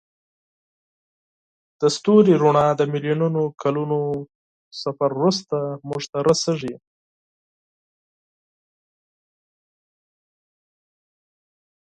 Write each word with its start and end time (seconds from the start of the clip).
د 1.79 1.81
ستوري 1.95 2.33
رڼا 2.43 2.67
د 2.79 2.81
میلیونونو 2.93 3.41
کلونو 3.61 3.99
سفر 4.81 5.09
وروسته 5.15 5.57
موږ 5.87 6.03
ته 6.11 6.19
رسیږي. 6.27 6.75